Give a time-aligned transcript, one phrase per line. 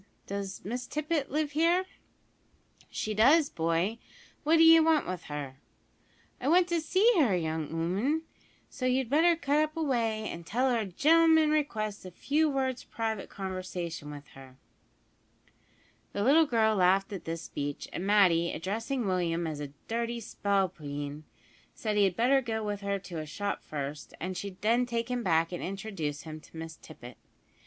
[0.25, 1.85] Does Miss Tippet live here?"
[2.89, 3.99] "She does, boy,
[4.43, 5.57] what d'ye want with her?"
[6.39, 8.23] "I want to see her, young 'ooman,
[8.67, 12.83] so you'd better cut away up an' tell her a gen'lm'n requests a few words
[12.83, 14.57] private conversation with her."
[16.13, 21.25] The little girl laughed at this speech, and Matty, addressing Willie as a "dirty spalpeen,"
[21.75, 25.11] said he had better go with her to a shop first, and she'd then take
[25.11, 27.17] him back and introduce him to Miss Tippet.